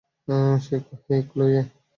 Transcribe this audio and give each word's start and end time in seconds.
হেই, 1.07 1.21
Chloe. 1.29 1.61